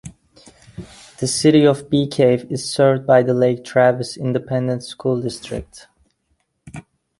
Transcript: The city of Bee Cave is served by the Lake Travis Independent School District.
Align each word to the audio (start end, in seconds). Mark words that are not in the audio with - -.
The 1.19 1.27
city 1.27 1.63
of 1.63 1.87
Bee 1.87 2.07
Cave 2.07 2.51
is 2.51 2.67
served 2.67 3.05
by 3.05 3.21
the 3.21 3.35
Lake 3.35 3.63
Travis 3.63 4.17
Independent 4.17 4.83
School 4.83 5.21
District. 5.21 5.89